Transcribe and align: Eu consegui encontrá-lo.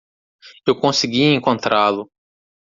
Eu 0.65 0.73
consegui 0.75 1.25
encontrá-lo. 1.35 2.09